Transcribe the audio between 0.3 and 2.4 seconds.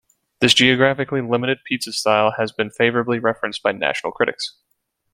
This geographically limited pizza style